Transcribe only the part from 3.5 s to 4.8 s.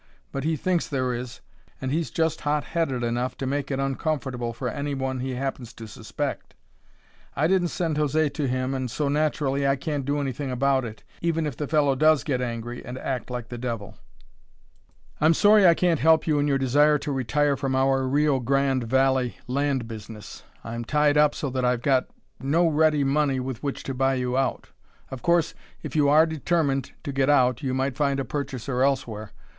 it uncomfortable for